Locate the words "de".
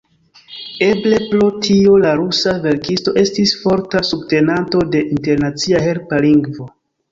4.97-5.05